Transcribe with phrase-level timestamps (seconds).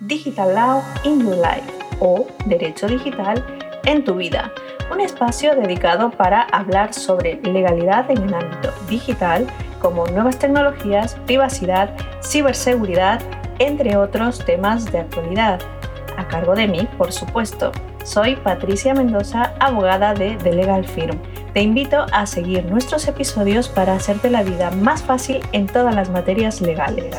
[0.00, 3.44] Digital Law in Your Life o Derecho Digital
[3.86, 4.52] en tu vida,
[4.92, 9.46] un espacio dedicado para hablar sobre legalidad en el ámbito digital
[9.80, 13.22] como nuevas tecnologías, privacidad, ciberseguridad,
[13.58, 15.60] entre otros temas de actualidad.
[16.16, 17.72] A cargo de mí, por supuesto.
[18.04, 21.18] Soy Patricia Mendoza, abogada de The Legal Firm.
[21.52, 26.10] Te invito a seguir nuestros episodios para hacerte la vida más fácil en todas las
[26.10, 27.16] materias legales.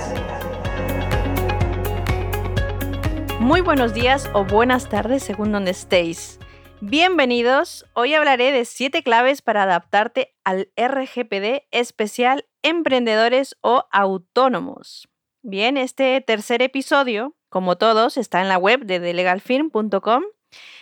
[3.48, 6.38] Muy buenos días o buenas tardes según donde estéis.
[6.82, 7.86] Bienvenidos.
[7.94, 15.08] Hoy hablaré de 7 claves para adaptarte al RGPD especial emprendedores o autónomos.
[15.44, 20.24] Bien, este tercer episodio, como todos, está en la web de thelegalfirm.com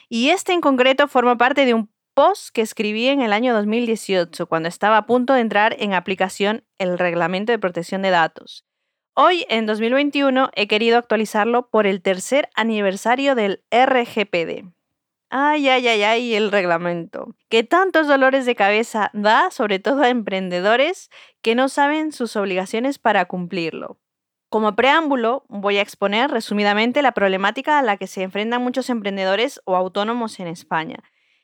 [0.10, 4.48] y este en concreto forma parte de un post que escribí en el año 2018,
[4.48, 8.66] cuando estaba a punto de entrar en aplicación el Reglamento de Protección de Datos.
[9.18, 14.66] Hoy, en 2021, he querido actualizarlo por el tercer aniversario del RGPD.
[15.30, 17.34] Ay, ay, ay, ay, el reglamento.
[17.48, 21.10] Que tantos dolores de cabeza da, sobre todo a emprendedores
[21.42, 24.02] que no saben sus obligaciones para cumplirlo.
[24.50, 29.62] Como preámbulo, voy a exponer resumidamente la problemática a la que se enfrentan muchos emprendedores
[29.64, 31.00] o autónomos en España,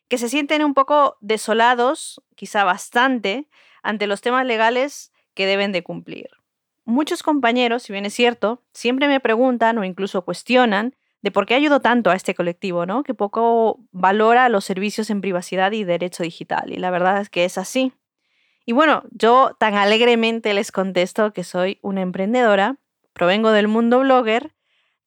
[0.10, 3.48] que se sienten un poco desolados, quizá bastante,
[3.82, 6.41] ante los temas legales que deben de cumplir.
[6.86, 11.54] Muchos compañeros, si bien es cierto, siempre me preguntan o incluso cuestionan de por qué
[11.54, 13.04] ayudo tanto a este colectivo, ¿no?
[13.04, 16.72] Que poco valora los servicios en privacidad y derecho digital.
[16.72, 17.94] Y la verdad es que es así.
[18.66, 22.78] Y bueno, yo tan alegremente les contesto que soy una emprendedora,
[23.14, 24.54] provengo del mundo blogger,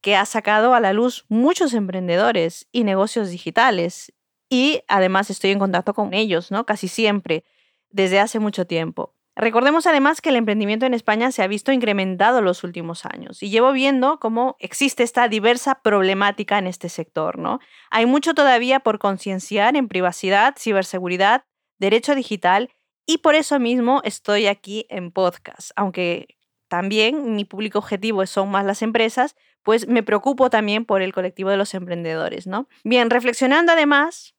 [0.00, 4.12] que ha sacado a la luz muchos emprendedores y negocios digitales.
[4.48, 6.66] Y además estoy en contacto con ellos, ¿no?
[6.66, 7.44] Casi siempre,
[7.90, 9.14] desde hace mucho tiempo.
[9.36, 13.42] Recordemos además que el emprendimiento en España se ha visto incrementado en los últimos años
[13.42, 17.38] y llevo viendo cómo existe esta diversa problemática en este sector.
[17.38, 17.58] ¿no?
[17.90, 21.44] Hay mucho todavía por concienciar en privacidad, ciberseguridad,
[21.78, 22.70] derecho digital
[23.06, 28.64] y por eso mismo estoy aquí en podcast, aunque también mi público objetivo son más
[28.64, 32.46] las empresas, pues me preocupo también por el colectivo de los emprendedores.
[32.46, 32.68] ¿no?
[32.84, 34.33] Bien, reflexionando además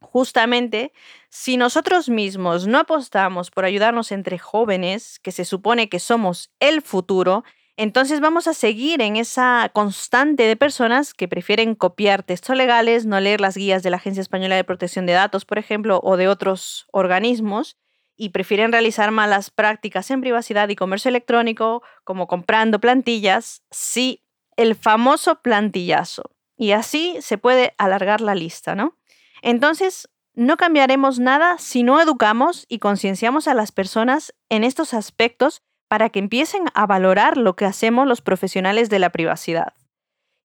[0.00, 0.92] justamente,
[1.28, 6.82] si nosotros mismos no apostamos por ayudarnos entre jóvenes, que se supone que somos el
[6.82, 7.44] futuro,
[7.76, 13.18] entonces vamos a seguir en esa constante de personas que prefieren copiar textos legales, no
[13.20, 16.28] leer las guías de la Agencia Española de Protección de Datos, por ejemplo, o de
[16.28, 17.78] otros organismos,
[18.16, 24.24] y prefieren realizar malas prácticas en privacidad y comercio electrónico, como comprando plantillas, sí,
[24.56, 26.30] el famoso plantillazo.
[26.58, 28.98] Y así se puede alargar la lista, ¿no?
[29.42, 35.62] Entonces, no cambiaremos nada si no educamos y concienciamos a las personas en estos aspectos
[35.88, 39.74] para que empiecen a valorar lo que hacemos los profesionales de la privacidad.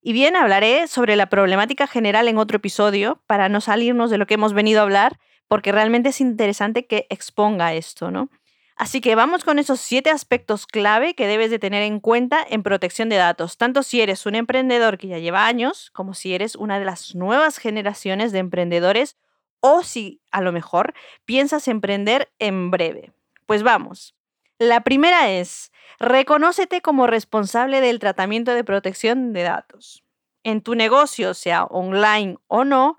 [0.02, 4.28] Y bien, hablaré sobre la problemática general en otro episodio para no salirnos de lo
[4.28, 8.30] que hemos venido a hablar, porque realmente es interesante que exponga esto, ¿no?
[8.78, 12.62] Así que vamos con esos siete aspectos clave que debes de tener en cuenta en
[12.62, 16.56] protección de datos, tanto si eres un emprendedor que ya lleva años, como si eres
[16.56, 19.16] una de las nuevas generaciones de emprendedores
[19.62, 20.94] o si a lo mejor
[21.24, 23.14] piensas emprender en breve.
[23.46, 24.14] Pues vamos.
[24.60, 30.04] La primera es, reconócete como responsable del tratamiento de protección de datos.
[30.44, 32.98] En tu negocio, sea online o no,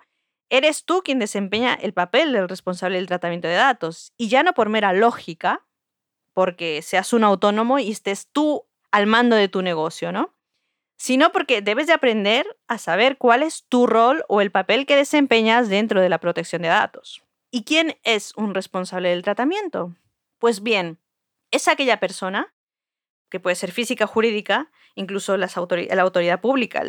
[0.51, 4.13] eres tú quien desempeña el papel del responsable del tratamiento de datos.
[4.17, 5.66] Y ya no por mera lógica,
[6.37, 10.35] porque seas un autónomo y estés tú al mando de tu negocio, ¿no?
[10.99, 14.97] Sino porque debes de aprender a saber cuál es tu rol o el papel que
[14.97, 17.23] desempeñas dentro de la protección de datos.
[17.51, 19.97] ¿Y quién es un responsable del tratamiento?
[20.39, 20.99] Pues bien,
[21.53, 22.55] es aquella persona,
[23.31, 25.49] que puede ser física, jurídica, incluso la
[26.03, 26.83] autoridad pública,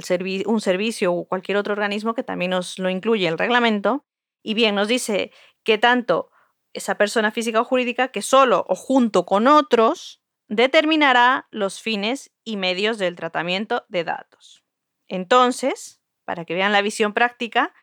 [0.46, 4.03] un servicio o cualquier otro organismo que también nos lo incluye el reglamento,
[4.44, 5.31] y bien nos dice
[5.64, 6.31] que tanto
[6.78, 12.58] esa persona física o jurídica que solo o junto con otros determinará los fines y
[12.58, 14.64] medios del tratamiento de datos.
[15.08, 17.74] Entonces, para que vean la visión práctica,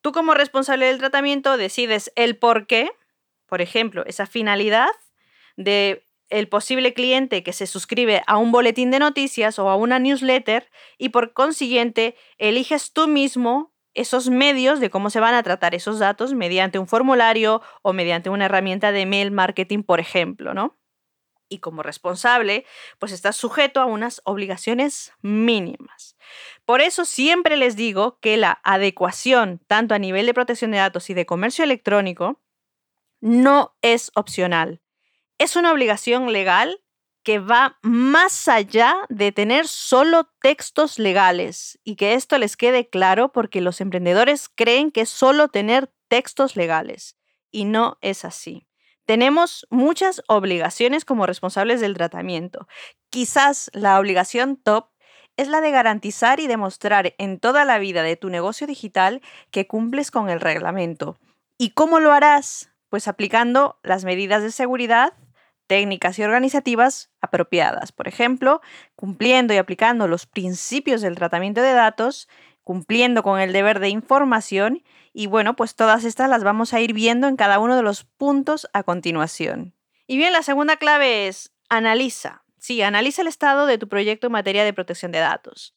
[0.00, 2.90] tú como responsable del tratamiento decides el por qué,
[3.46, 4.90] por ejemplo, esa finalidad
[5.56, 9.98] de el posible cliente que se suscribe a un boletín de noticias o a una
[9.98, 15.74] newsletter y por consiguiente eliges tú mismo esos medios de cómo se van a tratar
[15.74, 20.76] esos datos mediante un formulario o mediante una herramienta de mail marketing, por ejemplo, ¿no?
[21.48, 22.64] Y como responsable,
[23.00, 26.16] pues estás sujeto a unas obligaciones mínimas.
[26.64, 31.10] Por eso siempre les digo que la adecuación, tanto a nivel de protección de datos
[31.10, 32.40] y de comercio electrónico,
[33.20, 34.80] no es opcional.
[35.38, 36.80] Es una obligación legal
[37.22, 43.30] que va más allá de tener solo textos legales y que esto les quede claro
[43.32, 47.16] porque los emprendedores creen que es solo tener textos legales
[47.50, 48.66] y no es así.
[49.04, 52.68] Tenemos muchas obligaciones como responsables del tratamiento.
[53.10, 54.90] Quizás la obligación top
[55.36, 59.20] es la de garantizar y demostrar en toda la vida de tu negocio digital
[59.50, 61.18] que cumples con el reglamento.
[61.58, 62.70] ¿Y cómo lo harás?
[62.88, 65.12] Pues aplicando las medidas de seguridad
[65.70, 67.92] técnicas y organizativas apropiadas.
[67.92, 68.60] Por ejemplo,
[68.96, 72.28] cumpliendo y aplicando los principios del tratamiento de datos,
[72.64, 74.82] cumpliendo con el deber de información
[75.12, 78.02] y bueno, pues todas estas las vamos a ir viendo en cada uno de los
[78.02, 79.76] puntos a continuación.
[80.08, 82.42] Y bien, la segunda clave es analiza.
[82.58, 85.76] Sí, analiza el estado de tu proyecto en materia de protección de datos.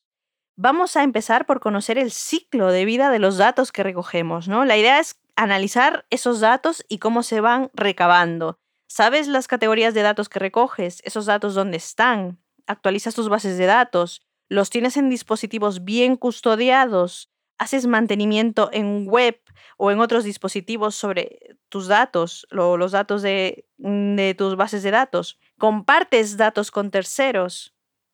[0.55, 4.65] Vamos a empezar por conocer el ciclo de vida de los datos que recogemos, ¿no?
[4.65, 8.57] La idea es analizar esos datos y cómo se van recabando.
[8.95, 11.01] ¿Sabes las categorías de datos que recoges?
[11.03, 12.37] ¿Esos datos dónde están?
[12.67, 14.21] ¿Actualizas tus bases de datos?
[14.49, 17.31] ¿Los tienes en dispositivos bien custodiados?
[17.57, 19.41] ¿Haces mantenimiento en web
[19.77, 24.91] o en otros dispositivos sobre tus datos, o los datos de, de tus bases de
[24.91, 25.39] datos?
[25.57, 27.72] ¿Compartes datos con terceros?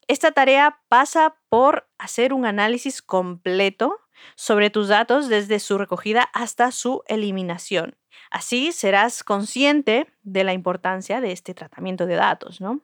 [0.10, 4.00] Esta tarea pasa por hacer un análisis completo
[4.36, 7.96] sobre tus datos desde su recogida hasta su eliminación.
[8.32, 12.82] Así serás consciente de la importancia de este tratamiento de datos, ¿no?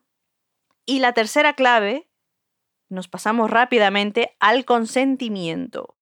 [0.86, 2.07] Y la tercera clave,
[2.89, 5.98] nos pasamos rápidamente al consentimiento.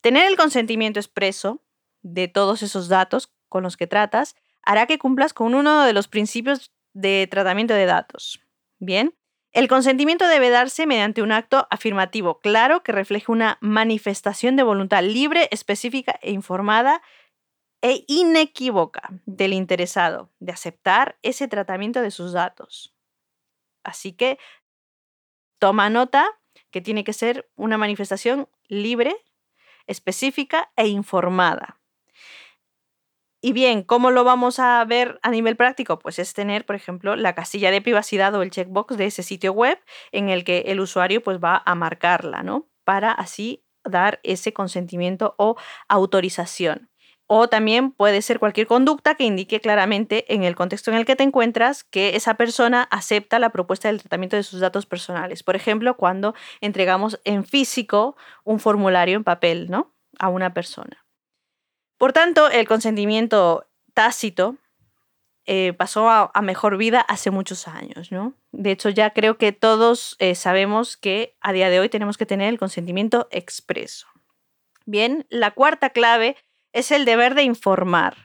[0.00, 1.64] Tener el consentimiento expreso
[2.02, 6.06] de todos esos datos con los que tratas hará que cumplas con uno de los
[6.06, 8.40] principios de tratamiento de datos.
[8.78, 9.16] Bien,
[9.52, 15.02] el consentimiento debe darse mediante un acto afirmativo claro que refleje una manifestación de voluntad
[15.02, 17.02] libre, específica e informada
[17.82, 22.94] e inequívoca del interesado de aceptar ese tratamiento de sus datos.
[23.82, 24.38] Así que
[25.58, 26.26] toma nota
[26.70, 29.16] que tiene que ser una manifestación libre,
[29.86, 31.79] específica e informada.
[33.42, 35.98] Y bien, ¿cómo lo vamos a ver a nivel práctico?
[35.98, 39.52] Pues es tener, por ejemplo, la casilla de privacidad o el checkbox de ese sitio
[39.52, 39.78] web
[40.12, 42.68] en el que el usuario pues va a marcarla, ¿no?
[42.84, 45.56] Para así dar ese consentimiento o
[45.88, 46.90] autorización.
[47.26, 51.16] O también puede ser cualquier conducta que indique claramente en el contexto en el que
[51.16, 55.42] te encuentras que esa persona acepta la propuesta del tratamiento de sus datos personales.
[55.42, 59.94] Por ejemplo, cuando entregamos en físico un formulario en papel ¿no?
[60.18, 60.99] a una persona.
[62.00, 64.56] Por tanto, el consentimiento tácito
[65.44, 68.10] eh, pasó a, mejor vida hace muchos años.
[68.10, 68.32] ¿no?
[68.52, 72.24] De hecho, ya creo que todos eh, sabemos que a día de hoy tenemos que
[72.24, 74.06] tener el consentimiento expreso.
[74.86, 76.36] Bien, la cuarta clave
[76.72, 78.16] es el deber de informar.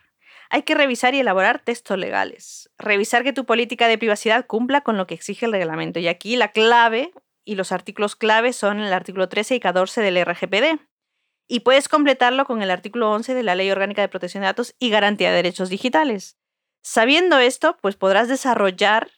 [0.49, 2.69] Hay que revisar y elaborar textos legales.
[2.77, 5.99] Revisar que tu política de privacidad cumpla con lo que exige el reglamento.
[5.99, 7.11] Y aquí la clave
[7.43, 10.79] y los artículos clave son el artículo 13 y 14 del RGPD.
[11.47, 14.75] Y puedes completarlo con el artículo 11 de la Ley Orgánica de Protección de Datos
[14.79, 16.37] y Garantía de Derechos Digitales.
[16.81, 19.09] Sabiendo esto, pues podrás desarrollar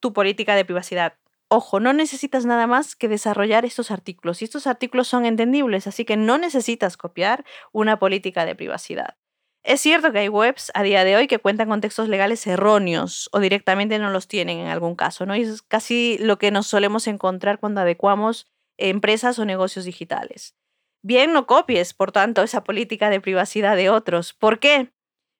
[0.00, 1.14] tu política de privacidad.
[1.48, 6.04] Ojo, no necesitas nada más que desarrollar estos artículos y estos artículos son entendibles, así
[6.04, 9.16] que no necesitas copiar una política de privacidad.
[9.62, 13.28] Es cierto que hay webs a día de hoy que cuentan con textos legales erróneos
[13.32, 15.36] o directamente no los tienen en algún caso, ¿no?
[15.36, 18.46] Y es casi lo que nos solemos encontrar cuando adecuamos
[18.78, 20.54] empresas o negocios digitales.
[21.02, 24.34] Bien, no copies, por tanto, esa política de privacidad de otros.
[24.34, 24.92] ¿Por qué?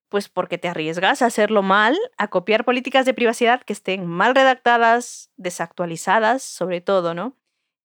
[0.08, 4.34] Pues porque te arriesgas a hacerlo mal, a copiar políticas de privacidad que estén mal
[4.34, 7.36] redactadas, desactualizadas, sobre todo, ¿no?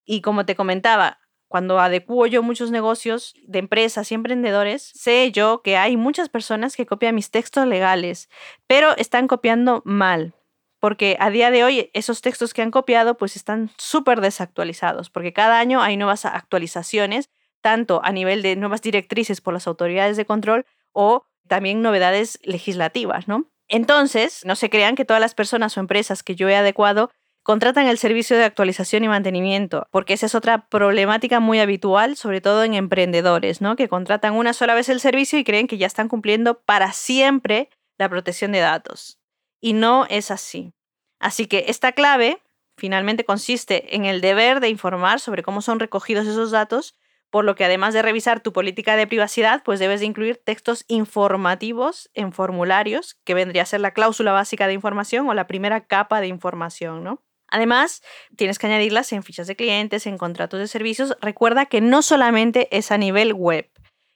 [0.06, 5.62] Y como te comentaba, cuando adecuo yo muchos negocios de empresas y emprendedores, sé yo
[5.64, 8.30] que hay muchas personas que copian mis textos legales,
[8.68, 10.36] pero están copiando mal.
[10.80, 15.34] Porque a día de hoy esos textos que han copiado pues están súper desactualizados, porque
[15.34, 17.30] cada año hay nuevas actualizaciones,
[17.66, 23.28] tanto a nivel de nuevas directrices por las autoridades de control o también novedades legislativas,
[23.28, 23.46] ¿no?
[23.68, 27.10] Entonces, no se crean que todas las personas o empresas que yo he adecuado
[27.42, 32.40] contratan el servicio de actualización y mantenimiento, porque esa es otra problemática muy habitual, sobre
[32.40, 33.76] todo en emprendedores, ¿no?
[33.76, 37.72] Que contratan una sola vez el servicio y creen que ya están cumpliendo para siempre
[37.98, 39.18] la protección de datos.
[39.60, 40.72] Y no es así.
[41.20, 42.44] Así que esta clave
[42.78, 46.94] finalmente consiste en el deber de informar sobre cómo son recogidos esos datos
[47.36, 50.86] por lo que además de revisar tu política de privacidad, pues debes de incluir textos
[50.88, 55.86] informativos en formularios, que vendría a ser la cláusula básica de información o la primera
[55.86, 57.22] capa de información, ¿no?
[57.50, 58.02] Además,
[58.38, 61.18] tienes que añadirlas en fichas de clientes, en contratos de servicios.
[61.20, 63.70] Recuerda que no solamente es a nivel web.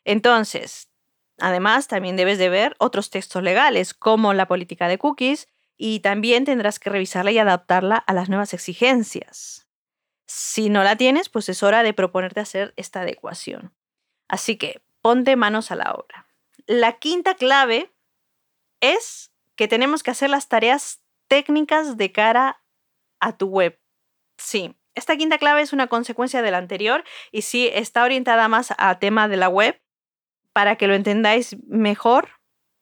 [0.06, 0.90] Entonces,
[1.40, 6.46] además, también debes de ver otros textos legales, como la política de cookies, y también
[6.46, 9.69] tendrás que revisarla y adaptarla a las nuevas exigencias.
[10.32, 13.74] Si no la tienes, pues es hora de proponerte hacer esta adecuación.
[14.28, 16.28] Así que ponte manos a la obra.
[16.68, 17.92] La quinta clave
[18.80, 22.62] es que tenemos que hacer las tareas técnicas de cara
[23.20, 23.82] a tu web.
[24.38, 28.72] Sí, esta quinta clave es una consecuencia de la anterior y sí está orientada más
[28.78, 29.82] a tema de la web.
[30.54, 32.30] Para que lo entendáis mejor,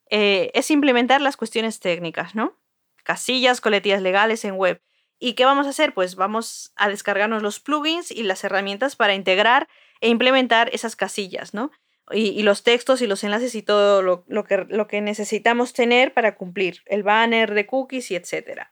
[0.09, 2.59] eh, es implementar las cuestiones técnicas, ¿no?
[3.05, 4.81] Casillas, coletillas legales en web.
[5.19, 5.93] ¿Y qué vamos a hacer?
[5.93, 9.67] Pues vamos a descargarnos los plugins y las herramientas para integrar
[9.99, 11.71] e implementar esas casillas, ¿no?
[12.11, 16.35] Y, los textos y los enlaces y todo lo, que, lo que necesitamos tener para
[16.35, 18.71] cumplir, el banner de cookies y etcétera.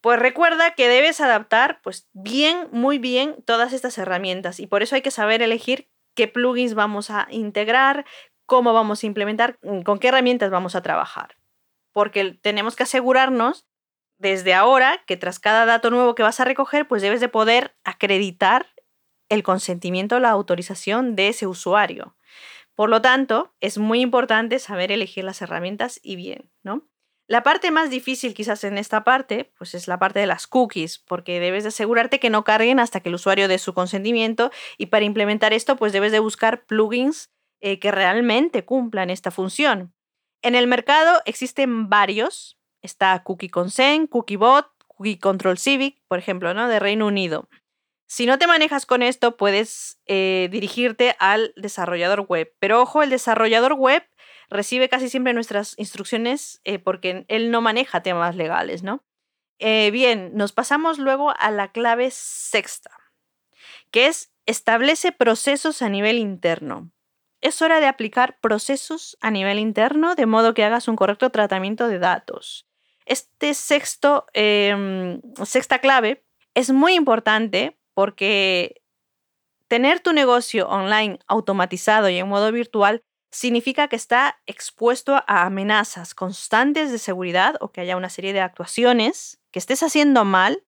[0.00, 4.94] Pues recuerda que debes adaptar pues bien, muy bien todas estas herramientas y por eso
[4.94, 8.04] hay que saber elegir qué plugins vamos a integrar,
[8.46, 11.36] cómo vamos a implementar, mm, con qué herramientas vamos a trabajar.
[11.92, 13.66] Porque tenemos que asegurarnos
[14.20, 17.74] desde ahora que tras cada dato nuevo que vas a recoger, pues debes de poder
[17.84, 18.66] acreditar
[19.30, 22.16] el consentimiento o la autorización de ese usuario.
[22.74, 26.86] Por lo tanto, es muy importante saber elegir las herramientas y bien, ¿no?
[27.28, 30.98] La parte más difícil quizás en esta parte, pues es la parte de las cookies,
[30.98, 34.86] porque debes de asegurarte que no carguen hasta que el usuario dé su consentimiento y
[34.86, 39.94] para implementar esto, pues debes de buscar plugins eh, que realmente cumplan esta función.
[40.42, 46.68] En el mercado existen varios, está Cookie Consent, CookieBot, Cookie Control Civic, por ejemplo, ¿no?
[46.68, 47.48] de Reino Unido.
[48.06, 52.52] Si no te manejas con esto, puedes eh, dirigirte al desarrollador web.
[52.58, 54.02] Pero ojo, el desarrollador web
[54.48, 59.04] recibe casi siempre nuestras instrucciones eh, porque él no maneja temas legales, ¿no?
[59.60, 62.90] Eh, bien, nos pasamos luego a la clave sexta,
[63.92, 66.90] que es establece procesos a nivel interno.
[67.40, 71.88] Es hora de aplicar procesos a nivel interno de modo que hagas un correcto tratamiento
[71.88, 72.66] de datos.
[73.10, 76.24] Este sexto, em, sexta clave
[76.54, 78.82] es muy importante porque
[79.66, 83.02] tener tu negocio online automatizado y en modo virtual
[83.32, 88.42] significa que está expuesto a amenazas constantes de seguridad o que haya una serie de
[88.42, 90.62] actuaciones que estés haciendo mal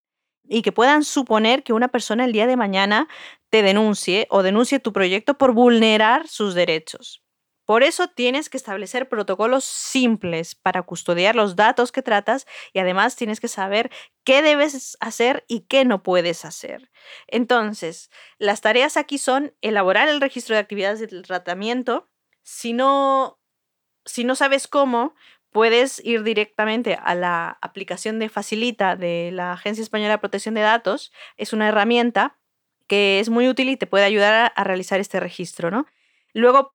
[0.48, 3.06] y que puedan suponer que una persona el día de mañana
[3.50, 7.21] te denuncie o denuncie tu proyecto por vulnerar sus derechos.
[7.72, 13.16] Por eso tienes que establecer protocolos simples para custodiar los datos que tratas y además
[13.16, 13.90] tienes que saber
[14.24, 16.90] qué debes hacer y qué no puedes hacer.
[17.28, 22.10] Entonces, las tareas aquí son elaborar el registro de actividades de tratamiento,
[22.42, 23.40] si no,
[24.04, 25.14] si no sabes cómo,
[25.50, 30.60] puedes ir directamente a la aplicación de Facilita de la Agencia Española de Protección de
[30.60, 31.10] Datos.
[31.38, 32.38] Es una herramienta
[32.86, 35.86] que es muy útil y te puede ayudar a, realizar este registro, ¿no?
[36.34, 36.74] Luego,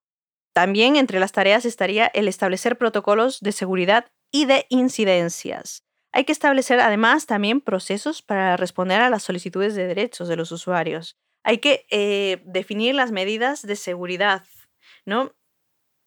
[0.58, 5.84] también entre las tareas estaría el establecer protocolos de seguridad y de incidencias.
[6.12, 10.52] Hay que establecer además también procesos para responder a las solicitudes de derechos de los
[10.52, 11.16] usuarios.
[11.44, 14.46] Hay que eh, definir las medidas de seguridad,
[15.06, 15.36] ¿no?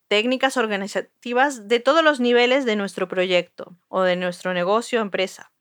[0.08, 5.52] técnicas organizativas de todos los niveles de nuestro proyecto o de nuestro negocio o empresa.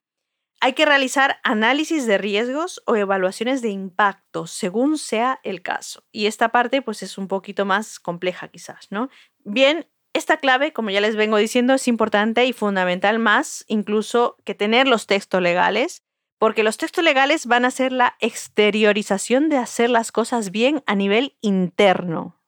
[0.61, 6.03] Hay que realizar análisis de riesgos o evaluaciones de impacto según sea el caso.
[6.11, 9.09] Y esta parte pues es un poquito más compleja quizás, ¿no?
[9.45, 14.53] Bien, esta clave, como ya les vengo diciendo, es importante y fundamental más incluso que
[14.55, 16.03] tener los textos legales,
[16.39, 20.95] porque los textos legales van a ser la exteriorización de hacer las cosas bien a
[20.95, 22.41] nivel interno,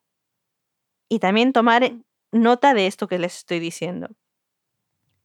[1.09, 1.91] y también tomar
[2.31, 4.09] nota de esto que les estoy diciendo.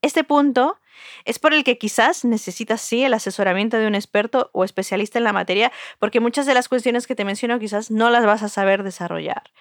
[0.03, 0.79] Este punto
[1.25, 5.25] es por el que quizás necesitas sí el asesoramiento de un experto o especialista en
[5.25, 8.49] la materia, porque muchas de las cuestiones que te menciono quizás no las vas a
[8.49, 9.53] saber desarrollar.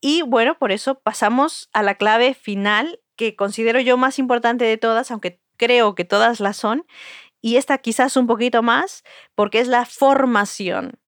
[0.00, 4.76] Y bueno, por eso pasamos a la clave final que considero yo más importante de
[4.76, 6.86] todas, aunque creo que todas las son,
[7.40, 10.98] y esta quizás un poquito más, porque es la formación.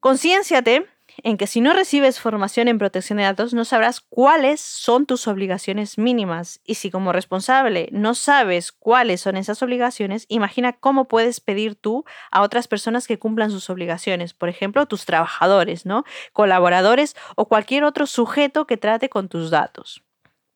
[0.00, 0.86] Concienciate
[1.22, 5.28] en que si no recibes formación en protección de datos, no sabrás cuáles son tus
[5.28, 6.60] obligaciones mínimas.
[6.64, 12.04] Y si como responsable no sabes cuáles son esas obligaciones, imagina cómo puedes pedir tú
[12.30, 14.34] a otras personas que cumplan sus obligaciones.
[14.34, 16.04] Por ejemplo, tus trabajadores, ¿no?
[16.32, 20.02] Colaboradores o cualquier otro sujeto que trate con tus datos.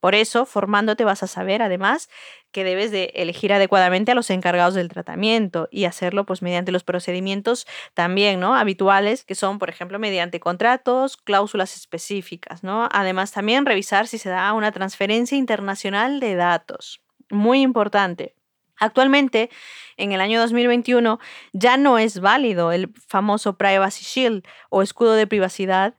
[0.00, 2.08] Por eso, formándote vas a saber además
[2.56, 6.84] que debes de elegir adecuadamente a los encargados del tratamiento y hacerlo pues mediante los
[6.84, 8.54] procedimientos también, ¿no?
[8.54, 12.88] habituales que son, por ejemplo, mediante contratos, cláusulas específicas, ¿no?
[12.92, 17.02] Además también revisar si se da una transferencia internacional de datos.
[17.28, 18.34] Muy importante.
[18.78, 19.50] Actualmente,
[19.98, 21.18] en el año 2021,
[21.52, 25.94] ya no es válido el famoso Privacy Shield o escudo de privacidad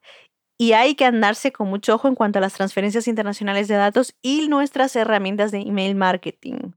[0.58, 4.16] y hay que andarse con mucho ojo en cuanto a las transferencias internacionales de datos
[4.22, 6.72] y nuestras herramientas de email marketing.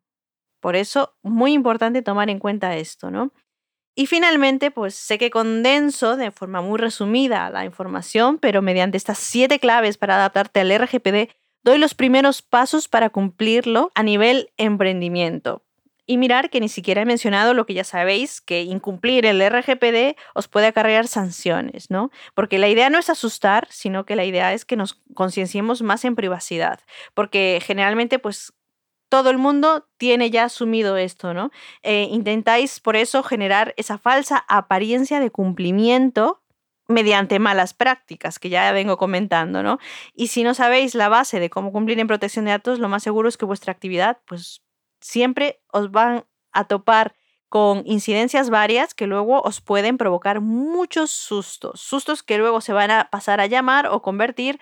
[0.60, 3.32] Por eso, muy importante tomar en cuenta esto, ¿no?
[3.96, 9.18] Y finalmente, pues sé que condenso de forma muy resumida la información, pero mediante estas
[9.18, 11.30] siete claves para adaptarte al RGPD,
[11.62, 15.64] doy los primeros pasos para cumplirlo a nivel emprendimiento.
[16.10, 20.18] Y mirar que ni siquiera he mencionado lo que ya sabéis, que incumplir el RGPD
[20.34, 22.10] os puede acarrear sanciones, ¿no?
[22.34, 26.04] Porque la idea no es asustar, sino que la idea es que nos concienciemos más
[26.04, 26.80] en privacidad.
[27.14, 28.52] Porque generalmente, pues
[29.08, 31.52] todo el mundo tiene ya asumido esto, ¿no?
[31.84, 36.42] Eh, intentáis por eso generar esa falsa apariencia de cumplimiento
[36.88, 39.78] mediante malas prácticas, que ya vengo comentando, ¿no?
[40.12, 43.04] Y si no sabéis la base de cómo cumplir en protección de datos, lo más
[43.04, 44.60] seguro es que vuestra actividad, pues
[45.00, 47.14] siempre os van a topar
[47.48, 52.90] con incidencias varias que luego os pueden provocar muchos sustos, sustos que luego se van
[52.92, 54.60] a pasar a llamar o convertir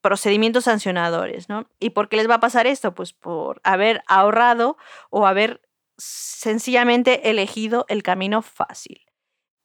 [0.00, 1.68] procedimientos sancionadores, ¿no?
[1.78, 2.94] ¿Y por qué les va a pasar esto?
[2.94, 4.76] Pues por haber ahorrado
[5.10, 5.60] o haber
[5.98, 9.09] sencillamente elegido el camino fácil.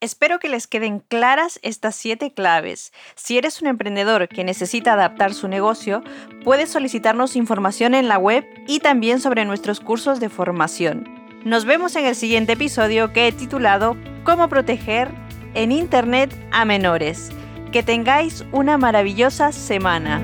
[0.02, 2.92] Espero que les queden claras estas siete claves.
[3.14, 6.02] Si eres un emprendedor que necesita adaptar su negocio,
[6.44, 11.08] puedes solicitarnos información en la web y también sobre nuestros cursos de formación.
[11.46, 15.10] Nos vemos en el siguiente episodio que he titulado Cómo proteger
[15.54, 17.30] en Internet a menores.
[17.72, 20.20] Que tengáis una maravillosa semana.